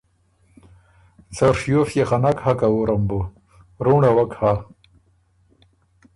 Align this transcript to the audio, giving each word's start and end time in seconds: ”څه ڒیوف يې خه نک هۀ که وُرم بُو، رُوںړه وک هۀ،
”څه 1.35 1.45
ڒیوف 1.59 1.89
يې 1.97 2.03
خه 2.09 2.17
نک 2.23 2.37
هۀ 2.45 2.53
که 2.59 2.67
وُرم 2.73 3.01
بُو، 3.07 3.19
رُوںړه 3.83 4.11
وک 4.17 4.31
هۀ، 4.41 4.53